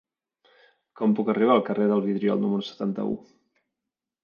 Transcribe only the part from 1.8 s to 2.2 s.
del